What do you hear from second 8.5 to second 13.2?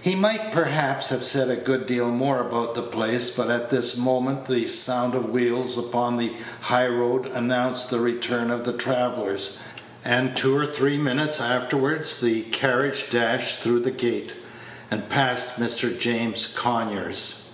of the travellers, and two or three minutes afterward the carriage